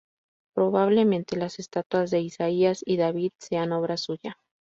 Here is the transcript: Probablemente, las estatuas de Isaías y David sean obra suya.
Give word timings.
Probablemente, 0.55 1.35
las 1.37 1.59
estatuas 1.59 2.09
de 2.09 2.21
Isaías 2.21 2.81
y 2.83 2.97
David 2.97 3.33
sean 3.37 3.71
obra 3.71 3.97
suya. 3.97 4.35